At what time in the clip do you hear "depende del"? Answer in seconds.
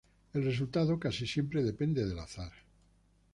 1.61-2.17